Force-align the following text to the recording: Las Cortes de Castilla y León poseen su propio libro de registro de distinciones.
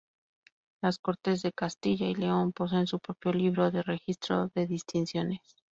Las 0.81 0.97
Cortes 0.97 1.43
de 1.43 1.51
Castilla 1.51 2.07
y 2.07 2.15
León 2.15 2.53
poseen 2.53 2.87
su 2.87 2.97
propio 2.99 3.33
libro 3.33 3.69
de 3.69 3.83
registro 3.83 4.49
de 4.55 4.65
distinciones. 4.65 5.41